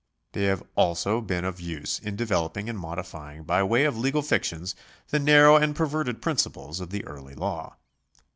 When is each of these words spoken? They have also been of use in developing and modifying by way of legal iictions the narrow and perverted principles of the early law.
They 0.31 0.45
have 0.45 0.63
also 0.75 1.21
been 1.21 1.45
of 1.45 1.59
use 1.61 1.99
in 1.99 2.15
developing 2.15 2.67
and 2.67 2.79
modifying 2.79 3.43
by 3.43 3.61
way 3.61 3.83
of 3.85 3.99
legal 3.99 4.23
iictions 4.23 4.73
the 5.09 5.19
narrow 5.19 5.57
and 5.57 5.75
perverted 5.75 6.23
principles 6.23 6.79
of 6.79 6.89
the 6.89 7.05
early 7.05 7.35
law. 7.35 7.77